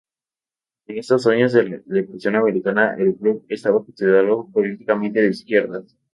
[0.87, 5.95] En esos años de la depresión americana el ""Group"" estaba considerado políticamente de izquierdas.